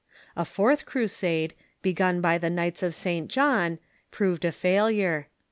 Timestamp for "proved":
4.09-4.43